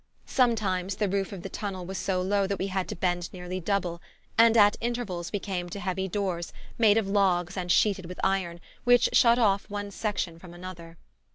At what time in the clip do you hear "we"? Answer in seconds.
2.57-2.65, 5.31-5.37